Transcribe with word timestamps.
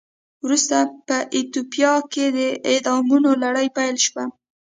ورسته 0.45 0.77
په 1.07 1.17
ایتوپیا 1.35 1.93
کې 2.13 2.25
د 2.37 2.39
اعدامونو 2.71 3.29
لړۍ 3.43 3.67
پیل 3.77 3.95
شوه. 4.05 4.23